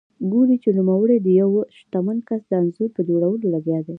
[0.31, 3.89] ګوري چې نوموړی د یوه شتمن کس د انځور په جوړولو لګیا دی.